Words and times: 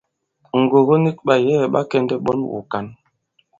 Ŋgògo 0.61 0.95
nik, 1.03 1.17
ɓàyɛ̌ɛ̀ 1.27 1.71
ɓa 1.73 1.81
kɛ̀ndɛ̀ 1.91 2.17
ɓɔn 2.25 2.39
wùkǎn. 2.51 2.85